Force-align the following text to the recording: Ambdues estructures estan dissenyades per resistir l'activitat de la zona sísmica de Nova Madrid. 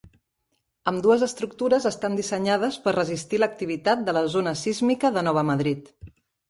Ambdues 0.91 1.25
estructures 1.27 1.85
estan 1.91 2.17
dissenyades 2.21 2.81
per 2.87 2.97
resistir 2.99 3.43
l'activitat 3.43 4.05
de 4.09 4.19
la 4.21 4.27
zona 4.39 4.59
sísmica 4.67 5.15
de 5.19 5.29
Nova 5.31 5.47
Madrid. 5.55 5.97